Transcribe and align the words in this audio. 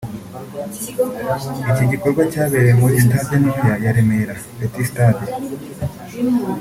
Iki 1.71 1.83
gikorwa 1.91 2.21
cyabereye 2.31 2.73
kuri 2.79 2.95
Stade 3.03 3.35
ntoya 3.41 3.75
ya 3.83 3.91
Remera 3.95 4.35
(Petit 4.57 4.85
Stade) 4.89 5.25